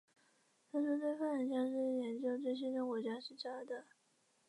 [0.71, 3.85] 当代对犯人矫治研究最先进的国家是加拿大。